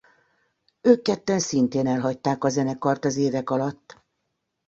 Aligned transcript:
Ők 0.81 1.01
ketten 1.01 1.39
szintén 1.39 1.87
elhagyták 1.87 2.43
a 2.43 2.49
zenekart 2.49 3.05
az 3.05 3.17
évek 3.17 3.49
alatt. 3.49 4.01